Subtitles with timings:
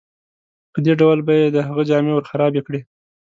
[0.73, 2.79] په دې ډول به یې د هغه جامې ورخرابې کړې.